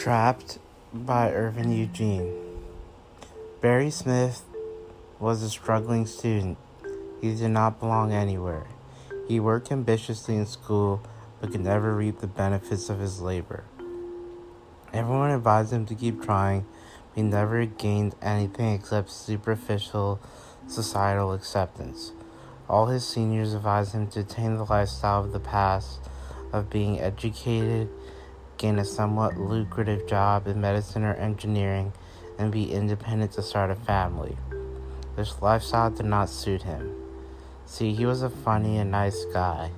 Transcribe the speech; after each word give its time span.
Trapped 0.00 0.58
by 0.94 1.30
Irvin 1.30 1.72
Eugene. 1.72 2.34
Barry 3.60 3.90
Smith 3.90 4.46
was 5.18 5.42
a 5.42 5.50
struggling 5.50 6.06
student. 6.06 6.56
He 7.20 7.34
did 7.34 7.50
not 7.50 7.78
belong 7.78 8.10
anywhere. 8.10 8.64
He 9.28 9.38
worked 9.38 9.70
ambitiously 9.70 10.36
in 10.36 10.46
school 10.46 11.02
but 11.38 11.52
could 11.52 11.60
never 11.60 11.94
reap 11.94 12.20
the 12.20 12.26
benefits 12.26 12.88
of 12.88 12.98
his 12.98 13.20
labor. 13.20 13.64
Everyone 14.94 15.32
advised 15.32 15.70
him 15.70 15.84
to 15.84 15.94
keep 15.94 16.22
trying, 16.22 16.64
but 17.10 17.16
he 17.16 17.22
never 17.22 17.66
gained 17.66 18.14
anything 18.22 18.72
except 18.72 19.10
superficial 19.10 20.18
societal 20.66 21.34
acceptance. 21.34 22.12
All 22.70 22.86
his 22.86 23.06
seniors 23.06 23.52
advised 23.52 23.92
him 23.92 24.06
to 24.12 24.20
attain 24.20 24.56
the 24.56 24.64
lifestyle 24.64 25.24
of 25.24 25.32
the 25.32 25.40
past 25.40 26.00
of 26.54 26.70
being 26.70 26.98
educated 26.98 27.90
gain 28.60 28.78
a 28.78 28.84
somewhat 28.84 29.38
lucrative 29.38 30.06
job 30.06 30.46
in 30.46 30.60
medicine 30.60 31.02
or 31.02 31.14
engineering, 31.14 31.94
and 32.38 32.52
be 32.52 32.70
independent 32.70 33.32
to 33.32 33.42
start 33.42 33.70
a 33.70 33.74
family. 33.74 34.36
This 35.16 35.40
lifestyle 35.40 35.90
did 35.90 36.04
not 36.04 36.28
suit 36.28 36.64
him. 36.64 36.94
See, 37.64 37.94
he 37.94 38.04
was 38.04 38.20
a 38.20 38.28
funny 38.28 38.76
and 38.76 38.90
nice 38.90 39.24
guy, 39.32 39.70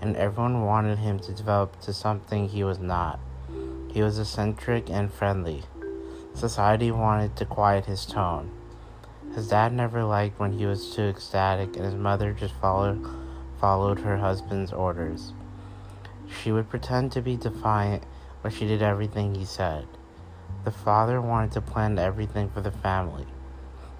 and 0.00 0.16
everyone 0.16 0.64
wanted 0.64 0.98
him 0.98 1.20
to 1.20 1.32
develop 1.32 1.80
to 1.82 1.92
something 1.92 2.48
he 2.48 2.64
was 2.64 2.80
not. 2.80 3.20
He 3.92 4.02
was 4.02 4.18
eccentric 4.18 4.90
and 4.90 5.12
friendly. 5.12 5.62
Society 6.34 6.90
wanted 6.90 7.36
to 7.36 7.44
quiet 7.44 7.86
his 7.86 8.04
tone. 8.04 8.50
His 9.36 9.48
dad 9.48 9.72
never 9.72 10.02
liked 10.02 10.40
when 10.40 10.58
he 10.58 10.66
was 10.66 10.92
too 10.92 11.02
ecstatic, 11.02 11.76
and 11.76 11.84
his 11.84 11.94
mother 11.94 12.32
just 12.32 12.54
followed 12.54 13.06
followed 13.60 14.00
her 14.00 14.16
husband's 14.16 14.72
orders. 14.72 15.32
She 16.28 16.50
would 16.50 16.68
pretend 16.68 17.12
to 17.12 17.22
be 17.22 17.36
defiant 17.36 18.02
but 18.44 18.52
she 18.52 18.66
did 18.66 18.82
everything 18.82 19.34
he 19.34 19.44
said. 19.46 19.86
The 20.64 20.70
father 20.70 21.18
wanted 21.18 21.52
to 21.52 21.62
plan 21.62 21.98
everything 21.98 22.50
for 22.50 22.60
the 22.60 22.70
family. 22.70 23.24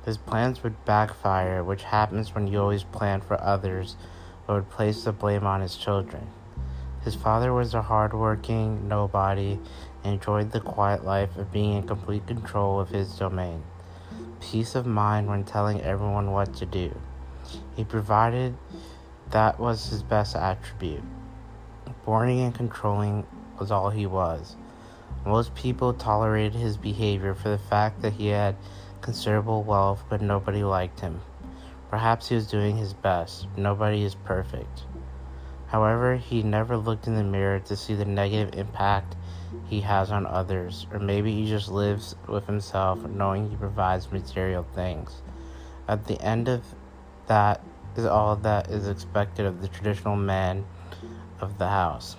His 0.05 0.19
plans 0.19 0.63
would 0.63 0.85
backfire, 0.85 1.65
which 1.65 1.85
happens 1.85 2.35
when 2.35 2.47
you 2.47 2.61
always 2.61 2.85
plan 2.85 3.23
for 3.23 3.41
others, 3.41 3.97
but 4.47 4.53
would 4.53 4.69
place 4.69 5.03
the 5.03 5.13
blame 5.13 5.47
on 5.47 5.63
his 5.63 5.77
children. 5.77 6.27
His 7.05 7.15
father 7.15 7.55
was 7.55 7.73
a 7.73 7.81
hard-working 7.81 8.87
nobody 8.87 9.59
enjoyed 10.05 10.53
the 10.53 10.61
quiet 10.61 11.07
life 11.07 11.39
of 11.39 11.51
being 11.51 11.73
in 11.79 11.87
complete 11.87 12.27
control 12.27 12.79
of 12.79 12.91
his 12.91 13.17
domain. 13.17 13.63
Peace 14.43 14.75
of 14.75 14.85
mind 14.85 15.27
when 15.27 15.45
telling 15.45 15.81
everyone 15.81 16.33
what 16.33 16.53
to 16.57 16.67
do. 16.67 16.95
He 17.75 17.83
provided 17.83 18.59
that 19.31 19.59
was 19.59 19.89
his 19.89 20.03
best 20.03 20.37
attribute. 20.37 21.03
Boring 22.05 22.41
and 22.41 22.55
controlling 22.55 23.27
was 23.59 23.71
all 23.71 23.91
he 23.91 24.07
was. 24.07 24.57
Most 25.25 25.55
people 25.55 25.95
tolerated 25.95 26.55
his 26.55 26.77
behavior 26.77 27.35
for 27.35 27.49
the 27.49 27.59
fact 27.59 28.03
that 28.03 28.15
he 28.15 28.29
had 28.29 28.57
considerable 29.01 29.63
wealth, 29.63 30.05
but 30.09 30.21
nobody 30.21 30.63
liked 30.63 31.01
him. 31.01 31.21
Perhaps 31.91 32.29
he 32.29 32.35
was 32.35 32.47
doing 32.47 32.77
his 32.77 32.93
best. 32.93 33.47
Nobody 33.57 34.03
is 34.03 34.15
perfect. 34.15 34.85
However, 35.67 36.17
he 36.17 36.43
never 36.43 36.77
looked 36.77 37.07
in 37.07 37.17
the 37.17 37.25
mirror 37.25 37.59
to 37.61 37.77
see 37.77 37.95
the 37.95 38.05
negative 38.05 38.55
impact 38.55 39.17
he 39.67 39.81
has 39.81 40.11
on 40.11 40.27
others, 40.27 40.87
or 40.93 40.99
maybe 40.99 41.33
he 41.33 41.49
just 41.49 41.71
lives 41.71 42.17
with 42.29 42.47
himself 42.47 43.05
knowing 43.09 43.51
he 43.51 43.57
provides 43.57 44.13
material 44.13 44.67
things. 44.75 45.23
At 45.89 46.07
the 46.07 46.21
end 46.21 46.49
of 46.49 46.65
that 47.27 47.63
is 47.97 48.05
all 48.05 48.37
that 48.37 48.71
is 48.71 48.89
expected 48.89 49.47
of 49.47 49.63
the 49.63 49.69
traditional 49.69 50.17
man 50.17 50.65
of 51.41 51.59
the 51.59 51.69
house. 51.69 52.17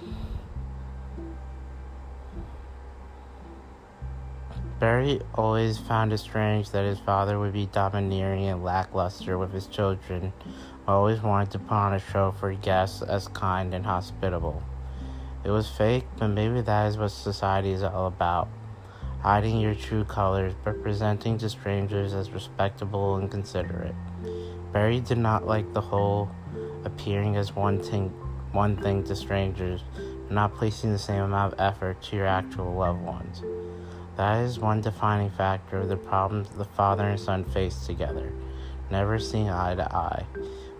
Barry 4.80 5.22
always 5.34 5.78
found 5.78 6.12
it 6.12 6.18
strange 6.18 6.72
that 6.72 6.86
his 6.86 7.00
father 7.00 7.40
would 7.40 7.54
be 7.54 7.66
domineering 7.68 8.46
and 8.46 8.64
lackluster 8.64 9.38
with 9.38 9.54
his 9.54 9.68
children, 9.68 10.34
always 10.88 11.22
wanted 11.22 11.52
to 11.52 11.60
put 11.60 11.74
on 11.74 11.94
a 11.94 12.00
show 12.00 12.34
for 12.40 12.54
guests 12.54 13.02
as 13.02 13.28
kind 13.30 13.74
and 13.74 13.86
hospitable. 13.86 14.62
It 15.44 15.50
was 15.50 15.70
fake, 15.70 16.06
but 16.18 16.28
maybe 16.28 16.62
that 16.62 16.88
is 16.88 16.98
what 16.98 17.10
society 17.10 17.72
is 17.72 17.84
all 17.84 18.08
about 18.08 18.50
hiding 19.26 19.60
your 19.60 19.74
true 19.74 20.04
colors 20.04 20.54
but 20.64 20.80
presenting 20.84 21.36
to 21.36 21.50
strangers 21.50 22.14
as 22.14 22.30
respectable 22.30 23.16
and 23.16 23.32
considerate. 23.32 23.96
Barry 24.72 25.00
did 25.00 25.18
not 25.18 25.48
like 25.48 25.74
the 25.74 25.82
whole 25.82 26.30
appearing 26.84 27.36
as 27.36 27.56
one 27.56 27.82
thing, 27.82 28.10
one 28.52 28.78
thing 28.78 29.04
to 29.06 29.16
strangers, 29.16 29.82
not 30.30 30.54
placing 30.54 30.92
the 30.92 31.00
same 31.00 31.24
amount 31.24 31.54
of 31.54 31.60
effort 31.60 32.00
to 32.04 32.16
your 32.16 32.28
actual 32.28 32.72
loved 32.76 33.02
ones. 33.02 33.42
That 34.18 34.46
is 34.46 34.60
one 34.60 34.80
defining 34.80 35.30
factor 35.30 35.78
of 35.78 35.90
the 35.90 35.98
problems 35.98 36.48
the 36.50 36.64
father 36.64 37.04
and 37.04 37.20
son 37.20 37.44
faced 37.44 37.86
together, 37.86 38.32
never 38.90 39.20
seeing 39.20 39.50
eye 39.50 39.76
to 39.76 39.94
eye. 39.94 40.26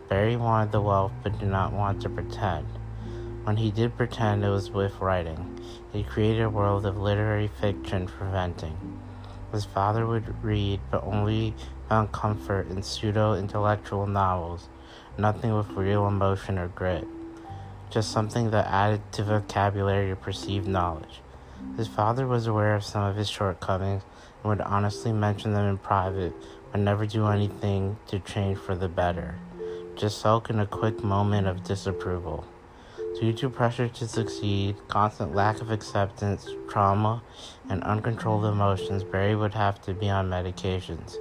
Barry 0.08 0.38
wanted 0.38 0.72
the 0.72 0.80
wealth 0.80 1.12
but 1.22 1.38
did 1.38 1.50
not 1.50 1.74
want 1.74 2.02
to 2.04 2.10
pretend. 2.10 2.66
When 3.44 3.58
he 3.58 3.72
did 3.72 3.98
pretend, 3.98 4.46
it 4.46 4.50
was 4.50 4.72
with 4.72 5.02
writing. 5.02 5.60
He 5.92 6.04
created 6.04 6.44
a 6.44 6.50
world 6.50 6.86
of 6.86 6.98
literary 6.98 7.50
fiction 7.50 8.08
for 8.08 8.26
venting. 8.26 9.00
His 9.52 9.66
father 9.66 10.08
would 10.08 10.44
read, 10.44 10.80
but 10.90 11.04
only 11.04 11.54
found 11.90 12.14
comfort 12.14 12.70
in 12.70 12.84
pseudo 12.84 13.34
intellectual 13.34 14.08
novels, 14.08 14.70
nothing 15.18 15.54
with 15.54 15.70
real 15.72 16.08
emotion 16.08 16.58
or 16.58 16.70
grit, 16.70 17.06
just 17.90 18.12
something 18.12 18.52
that 18.52 18.68
added 18.68 19.02
to 19.12 19.24
vocabulary 19.24 20.10
or 20.10 20.16
perceived 20.16 20.68
knowledge. 20.68 21.22
His 21.78 21.88
father 21.88 22.26
was 22.26 22.48
aware 22.48 22.76
of 22.76 22.84
some 22.84 23.04
of 23.04 23.16
his 23.16 23.30
shortcomings 23.30 24.04
and 24.42 24.50
would 24.50 24.62
honestly 24.62 25.12
mention 25.12 25.54
them 25.54 25.68
in 25.68 25.78
private, 25.78 26.34
but 26.72 26.80
never 26.80 27.06
do 27.06 27.28
anything 27.28 27.98
to 28.08 28.20
change 28.20 28.58
for 28.58 28.76
the 28.76 28.88
better. 28.88 29.36
Just 29.96 30.20
sulk 30.20 30.50
in 30.50 30.60
a 30.60 30.66
quick 30.66 31.04
moment 31.04 31.48
of 31.48 31.64
disapproval. 31.64 32.46
Due 33.20 33.32
to 33.34 33.50
pressure 33.50 33.88
to 33.88 34.08
succeed, 34.08 34.76
constant 34.90 35.34
lack 35.34 35.62
of 35.62 35.72
acceptance, 35.72 36.50
trauma, 36.70 37.24
and 37.70 37.82
uncontrolled 37.84 38.46
emotions, 38.46 39.04
Barry 39.04 39.36
would 39.36 39.54
have 39.54 39.82
to 39.84 39.94
be 39.94 40.10
on 40.10 40.30
medications. 40.30 41.16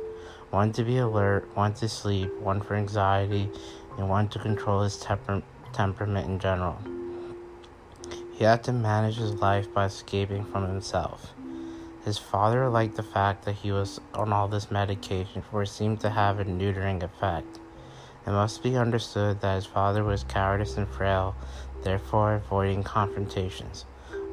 One 0.50 0.72
to 0.72 0.84
be 0.84 0.98
alert, 0.98 1.48
one 1.54 1.74
to 1.74 1.88
sleep, 1.88 2.32
one 2.40 2.60
for 2.60 2.74
anxiety, 2.74 3.48
and 3.96 4.08
one 4.08 4.28
to 4.28 4.38
control 4.38 4.82
his 4.82 4.98
temper- 4.98 5.42
temperament 5.72 6.28
in 6.28 6.38
general. 6.38 6.78
He 8.36 8.42
had 8.42 8.64
to 8.64 8.72
manage 8.72 9.16
his 9.16 9.34
life 9.34 9.72
by 9.72 9.84
escaping 9.84 10.44
from 10.44 10.66
himself. 10.66 11.34
His 12.04 12.18
father 12.18 12.68
liked 12.68 12.96
the 12.96 13.04
fact 13.04 13.44
that 13.44 13.54
he 13.54 13.70
was 13.70 14.00
on 14.12 14.32
all 14.32 14.48
this 14.48 14.72
medication, 14.72 15.40
for 15.40 15.62
it 15.62 15.68
seemed 15.68 16.00
to 16.00 16.10
have 16.10 16.40
a 16.40 16.44
neutering 16.44 17.04
effect. 17.04 17.60
It 18.26 18.30
must 18.30 18.60
be 18.60 18.76
understood 18.76 19.40
that 19.40 19.54
his 19.54 19.66
father 19.66 20.02
was 20.02 20.24
cowardice 20.24 20.76
and 20.76 20.88
frail, 20.88 21.36
therefore 21.84 22.34
avoiding 22.34 22.82
confrontations, 22.82 23.84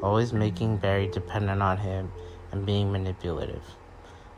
always 0.02 0.34
making 0.34 0.78
Barry 0.78 1.08
dependent 1.08 1.62
on 1.62 1.78
him 1.78 2.12
and 2.52 2.66
being 2.66 2.92
manipulative. 2.92 3.64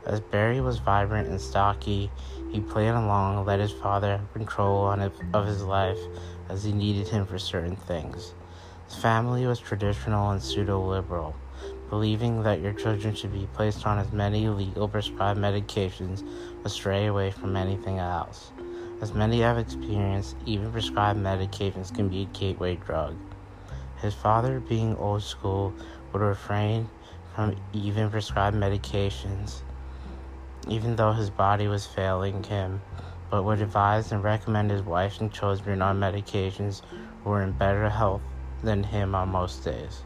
As 0.04 0.20
Barry 0.20 0.60
was 0.60 0.78
vibrant 0.78 1.28
and 1.28 1.40
stocky, 1.40 2.10
he 2.50 2.60
played 2.60 2.90
along, 2.90 3.46
let 3.46 3.60
his 3.60 3.72
father 3.72 4.18
have 4.18 4.32
control 4.34 4.90
of 5.32 5.46
his 5.46 5.62
life 5.62 6.00
as 6.50 6.64
he 6.64 6.72
needed 6.72 7.08
him 7.08 7.24
for 7.24 7.38
certain 7.38 7.76
things. 7.76 8.34
His 8.94 9.02
family 9.02 9.44
was 9.44 9.58
traditional 9.58 10.30
and 10.30 10.40
pseudo 10.40 10.80
liberal, 10.80 11.34
believing 11.90 12.44
that 12.44 12.60
your 12.60 12.72
children 12.72 13.12
should 13.12 13.32
be 13.32 13.48
placed 13.52 13.84
on 13.88 13.98
as 13.98 14.12
many 14.12 14.48
legal 14.48 14.88
prescribed 14.88 15.38
medications 15.38 16.22
but 16.62 16.70
stray 16.70 17.06
away 17.06 17.32
from 17.32 17.56
anything 17.56 17.98
else. 17.98 18.52
As 19.02 19.12
many 19.12 19.40
have 19.40 19.58
experienced, 19.58 20.36
even 20.46 20.70
prescribed 20.70 21.18
medications 21.18 21.92
can 21.92 22.08
be 22.08 22.22
a 22.22 22.26
gateway 22.26 22.76
drug. 22.76 23.16
His 24.00 24.14
father, 24.14 24.60
being 24.60 24.96
old 24.96 25.24
school, 25.24 25.74
would 26.12 26.22
refrain 26.22 26.88
from 27.34 27.56
even 27.72 28.10
prescribed 28.10 28.56
medications, 28.56 29.62
even 30.68 30.94
though 30.94 31.12
his 31.12 31.30
body 31.30 31.66
was 31.66 31.84
failing 31.84 32.44
him, 32.44 32.80
but 33.28 33.42
would 33.42 33.60
advise 33.60 34.12
and 34.12 34.22
recommend 34.22 34.70
his 34.70 34.82
wife 34.82 35.20
and 35.20 35.32
children 35.32 35.82
on 35.82 35.98
medications 35.98 36.80
who 37.24 37.30
were 37.30 37.42
in 37.42 37.50
better 37.50 37.90
health 37.90 38.22
than 38.64 38.82
him 38.82 39.14
on 39.14 39.28
most 39.28 39.64
days. 39.64 40.02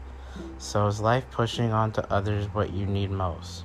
So 0.57 0.87
is 0.87 1.01
life 1.01 1.25
pushing 1.31 1.71
on 1.71 1.91
to 1.93 2.13
others 2.13 2.45
what 2.53 2.71
you 2.71 2.85
need 2.85 3.11
most? 3.11 3.63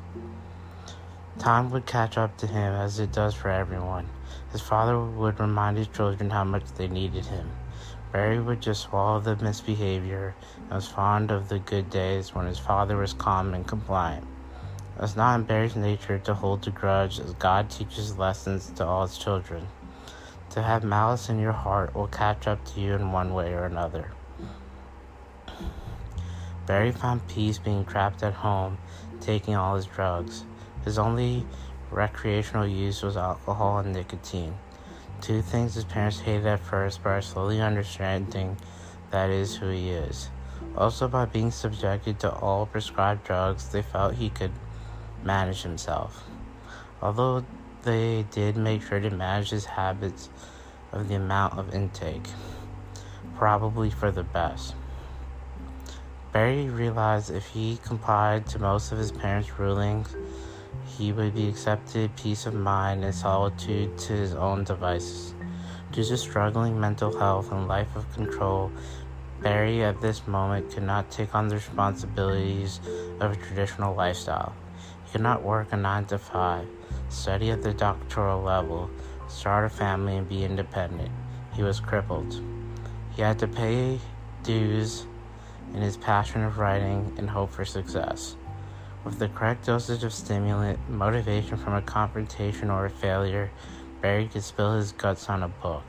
Time 1.38 1.70
would 1.70 1.84
catch 1.84 2.16
up 2.16 2.36
to 2.38 2.46
him 2.46 2.72
as 2.72 3.00
it 3.00 3.12
does 3.12 3.34
for 3.34 3.50
everyone. 3.50 4.08
His 4.52 4.60
father 4.60 4.98
would 4.98 5.40
remind 5.40 5.76
his 5.76 5.88
children 5.88 6.30
how 6.30 6.44
much 6.44 6.64
they 6.76 6.86
needed 6.86 7.26
him. 7.26 7.50
Barry 8.12 8.40
would 8.40 8.62
just 8.62 8.82
swallow 8.82 9.18
the 9.18 9.34
misbehavior 9.36 10.36
and 10.62 10.70
was 10.70 10.86
fond 10.86 11.32
of 11.32 11.48
the 11.48 11.58
good 11.58 11.90
days 11.90 12.32
when 12.32 12.46
his 12.46 12.60
father 12.60 12.96
was 12.96 13.12
calm 13.12 13.52
and 13.52 13.66
compliant. 13.66 14.24
It 14.96 15.02
was 15.02 15.16
not 15.16 15.34
in 15.34 15.46
Barry's 15.46 15.74
nature 15.74 16.20
to 16.20 16.34
hold 16.34 16.66
a 16.68 16.70
grudge 16.70 17.18
as 17.18 17.34
God 17.34 17.68
teaches 17.68 18.16
lessons 18.16 18.70
to 18.76 18.86
all 18.86 19.02
his 19.02 19.18
children. 19.18 19.66
To 20.50 20.62
have 20.62 20.84
malice 20.84 21.28
in 21.28 21.40
your 21.40 21.50
heart 21.50 21.96
will 21.96 22.06
catch 22.06 22.46
up 22.46 22.64
to 22.66 22.80
you 22.80 22.92
in 22.92 23.10
one 23.10 23.34
way 23.34 23.52
or 23.52 23.64
another. 23.64 24.12
Barry 26.66 26.92
found 26.92 27.28
peace 27.28 27.58
being 27.58 27.84
trapped 27.84 28.22
at 28.22 28.32
home, 28.32 28.78
taking 29.20 29.54
all 29.54 29.76
his 29.76 29.84
drugs. 29.84 30.44
His 30.84 30.98
only 30.98 31.46
recreational 31.90 32.66
use 32.66 33.02
was 33.02 33.16
alcohol 33.18 33.78
and 33.78 33.92
nicotine. 33.92 34.54
Two 35.20 35.42
things 35.42 35.74
his 35.74 35.84
parents 35.84 36.20
hated 36.20 36.46
at 36.46 36.60
first, 36.60 37.02
but 37.02 37.10
are 37.10 37.22
slowly 37.22 37.60
understanding 37.60 38.56
that 39.10 39.28
is 39.30 39.56
who 39.56 39.68
he 39.68 39.90
is. 39.90 40.30
Also, 40.76 41.06
by 41.06 41.26
being 41.26 41.50
subjected 41.50 42.18
to 42.20 42.32
all 42.32 42.66
prescribed 42.66 43.24
drugs, 43.24 43.68
they 43.68 43.82
felt 43.82 44.14
he 44.14 44.30
could 44.30 44.52
manage 45.22 45.62
himself. 45.62 46.24
Although 47.02 47.44
they 47.82 48.24
did 48.30 48.56
make 48.56 48.82
sure 48.82 49.00
to 49.00 49.10
manage 49.10 49.50
his 49.50 49.66
habits 49.66 50.30
of 50.92 51.08
the 51.08 51.14
amount 51.14 51.58
of 51.58 51.74
intake, 51.74 52.28
probably 53.36 53.90
for 53.90 54.10
the 54.10 54.22
best. 54.22 54.74
Barry 56.34 56.68
realized 56.68 57.30
if 57.30 57.46
he 57.46 57.78
complied 57.84 58.44
to 58.48 58.58
most 58.58 58.90
of 58.90 58.98
his 58.98 59.12
parents' 59.12 59.56
rulings, 59.56 60.16
he 60.84 61.12
would 61.12 61.32
be 61.32 61.48
accepted 61.48 62.16
peace 62.16 62.44
of 62.44 62.54
mind 62.54 63.04
and 63.04 63.14
solitude 63.14 63.96
to 63.98 64.14
his 64.14 64.34
own 64.34 64.64
devices. 64.64 65.32
Due 65.92 66.02
to 66.02 66.16
struggling 66.16 66.80
mental 66.80 67.16
health 67.16 67.52
and 67.52 67.68
life 67.68 67.94
of 67.94 68.12
control, 68.12 68.72
Barry 69.42 69.84
at 69.84 70.00
this 70.00 70.26
moment 70.26 70.72
could 70.72 70.82
not 70.82 71.08
take 71.08 71.36
on 71.36 71.46
the 71.46 71.54
responsibilities 71.54 72.80
of 73.20 73.30
a 73.30 73.36
traditional 73.36 73.94
lifestyle. 73.94 74.56
He 75.04 75.12
could 75.12 75.20
not 75.20 75.44
work 75.44 75.68
a 75.70 75.76
9 75.76 76.06
to 76.06 76.18
5, 76.18 76.66
study 77.10 77.52
at 77.52 77.62
the 77.62 77.72
doctoral 77.72 78.42
level, 78.42 78.90
start 79.28 79.66
a 79.66 79.68
family, 79.68 80.16
and 80.16 80.28
be 80.28 80.42
independent. 80.42 81.12
He 81.54 81.62
was 81.62 81.78
crippled. 81.78 82.42
He 83.12 83.22
had 83.22 83.38
to 83.38 83.46
pay 83.46 84.00
dues 84.42 85.06
in 85.74 85.82
his 85.82 85.96
passion 85.96 86.42
of 86.44 86.58
writing 86.58 87.12
and 87.18 87.28
hope 87.28 87.50
for 87.50 87.64
success. 87.64 88.36
With 89.04 89.18
the 89.18 89.28
correct 89.28 89.66
dosage 89.66 90.04
of 90.04 90.14
stimulant, 90.14 90.78
motivation 90.88 91.58
from 91.58 91.74
a 91.74 91.82
confrontation 91.82 92.70
or 92.70 92.86
a 92.86 92.90
failure, 92.90 93.50
Barry 94.00 94.28
could 94.28 94.42
spill 94.42 94.76
his 94.76 94.92
guts 94.92 95.28
on 95.28 95.42
a 95.42 95.48
book. 95.48 95.82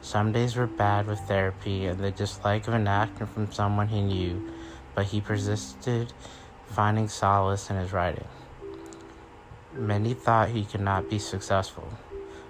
Some 0.00 0.32
days 0.32 0.56
were 0.56 0.66
bad 0.66 1.06
with 1.06 1.20
therapy 1.20 1.86
and 1.86 2.00
the 2.00 2.10
dislike 2.10 2.66
of 2.66 2.74
an 2.74 2.88
actor 2.88 3.26
from 3.26 3.52
someone 3.52 3.88
he 3.88 4.00
knew, 4.00 4.50
but 4.94 5.06
he 5.06 5.20
persisted, 5.20 6.12
finding 6.66 7.08
solace 7.08 7.70
in 7.70 7.76
his 7.76 7.92
writing. 7.92 8.26
Many 9.72 10.14
thought 10.14 10.48
he 10.48 10.64
could 10.64 10.80
not 10.80 11.10
be 11.10 11.18
successful. 11.18 11.92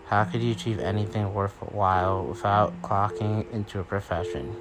How 0.06 0.25
could 0.25 0.43
you 0.43 0.52
achieve 0.52 0.78
anything 0.78 1.34
worthwhile 1.34 2.25
without 2.25 2.81
clocking 2.82 3.50
into 3.52 3.81
a 3.81 3.84
profession? 3.84 4.56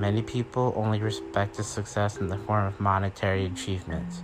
Many 0.00 0.22
people 0.22 0.72
only 0.76 0.98
respected 0.98 1.64
success 1.64 2.16
in 2.16 2.28
the 2.28 2.38
form 2.38 2.64
of 2.64 2.80
monetary 2.80 3.44
achievements. 3.44 4.22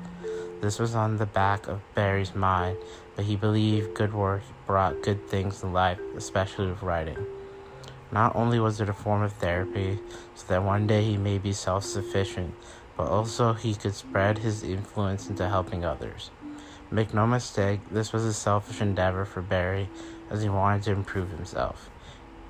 This 0.62 0.78
was 0.78 0.94
on 0.94 1.18
the 1.18 1.26
back 1.26 1.68
of 1.68 1.82
Barry's 1.94 2.34
mind, 2.34 2.78
but 3.14 3.26
he 3.26 3.36
believed 3.36 3.92
good 3.92 4.14
work 4.14 4.40
brought 4.66 5.02
good 5.02 5.28
things 5.28 5.62
in 5.62 5.74
life, 5.74 6.00
especially 6.16 6.68
with 6.68 6.80
writing. 6.80 7.18
Not 8.10 8.34
only 8.34 8.58
was 8.58 8.80
it 8.80 8.88
a 8.88 8.94
form 8.94 9.20
of 9.20 9.34
therapy 9.34 9.98
so 10.34 10.46
that 10.46 10.62
one 10.62 10.86
day 10.86 11.04
he 11.04 11.18
may 11.18 11.36
be 11.36 11.52
self 11.52 11.84
sufficient, 11.84 12.54
but 12.96 13.08
also 13.08 13.52
he 13.52 13.74
could 13.74 13.94
spread 13.94 14.38
his 14.38 14.62
influence 14.62 15.28
into 15.28 15.46
helping 15.46 15.84
others. 15.84 16.30
Make 16.90 17.12
no 17.12 17.26
mistake, 17.26 17.80
this 17.90 18.14
was 18.14 18.24
a 18.24 18.32
selfish 18.32 18.80
endeavor 18.80 19.26
for 19.26 19.42
Barry 19.42 19.90
as 20.30 20.40
he 20.40 20.48
wanted 20.48 20.84
to 20.84 20.92
improve 20.92 21.28
himself. 21.28 21.90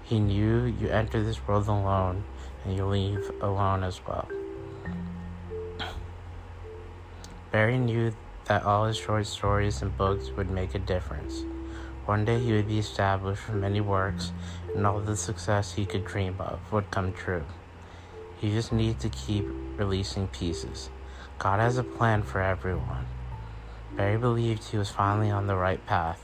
He 0.05 0.21
knew 0.21 0.63
you 0.63 0.87
enter 0.91 1.25
this 1.25 1.45
world 1.49 1.67
alone 1.67 2.23
you 2.73 2.87
leave 2.87 3.31
alone 3.41 3.85
as 3.85 4.01
well. 4.07 4.29
Barry 7.51 7.79
knew 7.79 8.13
that 8.47 8.65
all 8.65 8.87
his 8.87 8.97
short 8.97 9.27
stories 9.27 9.83
and 9.83 9.97
books 9.97 10.31
would 10.37 10.51
make 10.51 10.75
a 10.75 10.79
difference. 10.79 11.45
One 12.05 12.25
day 12.25 12.39
he 12.39 12.53
would 12.53 12.69
be 12.69 12.79
established 12.79 13.49
with 13.49 13.57
many 13.57 13.81
works, 13.81 14.33
and 14.75 14.87
all 14.87 15.01
the 15.01 15.17
success 15.17 15.75
he 15.75 15.87
could 15.87 16.05
dream 16.05 16.37
of 16.39 16.61
would 16.71 16.91
come 16.91 17.13
true. 17.13 17.45
He 18.39 18.51
just 18.51 18.73
needed 18.73 19.01
to 19.01 19.09
keep 19.09 19.45
releasing 19.77 20.29
pieces. 20.29 20.91
God 21.39 21.59
has 21.59 21.79
a 21.79 21.85
plan 21.85 22.23
for 22.23 22.41
everyone. 22.41 23.07
Barry 23.97 24.19
believed 24.19 24.65
he 24.65 24.79
was 24.79 24.91
finally 24.91 25.31
on 25.31 25.47
the 25.47 25.57
right 25.57 25.85
path. 25.87 26.23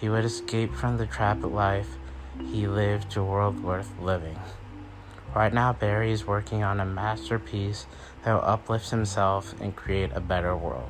He 0.00 0.08
would 0.08 0.24
escape 0.24 0.74
from 0.74 0.98
the 0.98 1.06
trap 1.06 1.42
of 1.42 1.52
life 1.52 1.96
he 2.44 2.66
lived 2.66 3.10
to 3.12 3.20
a 3.20 3.24
world 3.24 3.62
worth 3.62 3.92
living. 4.00 4.38
Right 5.36 5.52
now, 5.52 5.74
Barry 5.74 6.12
is 6.12 6.26
working 6.26 6.62
on 6.62 6.80
a 6.80 6.86
masterpiece 6.86 7.84
that 8.24 8.32
will 8.32 8.40
uplift 8.48 8.88
himself 8.88 9.54
and 9.60 9.76
create 9.76 10.10
a 10.14 10.20
better 10.20 10.56
world. 10.56 10.88